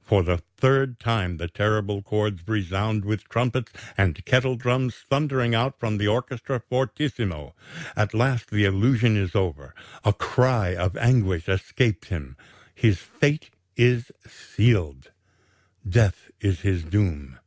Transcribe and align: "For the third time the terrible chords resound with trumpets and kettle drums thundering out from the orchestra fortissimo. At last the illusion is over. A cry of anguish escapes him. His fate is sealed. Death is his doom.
"For 0.00 0.22
the 0.22 0.38
third 0.56 0.98
time 0.98 1.36
the 1.36 1.48
terrible 1.48 2.00
chords 2.00 2.48
resound 2.48 3.04
with 3.04 3.28
trumpets 3.28 3.72
and 3.94 4.24
kettle 4.24 4.56
drums 4.56 4.94
thundering 5.10 5.54
out 5.54 5.78
from 5.78 5.98
the 5.98 6.08
orchestra 6.08 6.60
fortissimo. 6.66 7.54
At 7.94 8.14
last 8.14 8.48
the 8.50 8.64
illusion 8.64 9.18
is 9.18 9.34
over. 9.34 9.74
A 10.02 10.14
cry 10.14 10.74
of 10.74 10.96
anguish 10.96 11.46
escapes 11.46 12.08
him. 12.08 12.38
His 12.74 13.00
fate 13.00 13.50
is 13.76 14.10
sealed. 14.26 15.10
Death 15.86 16.30
is 16.40 16.62
his 16.62 16.82
doom. 16.82 17.38